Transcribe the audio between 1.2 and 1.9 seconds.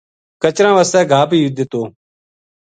بے دِتو